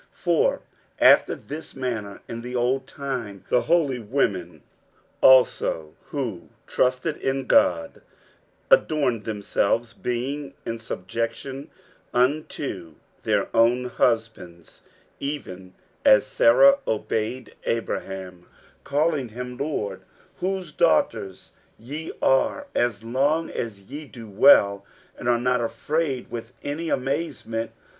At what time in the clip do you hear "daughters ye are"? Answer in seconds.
20.71-22.65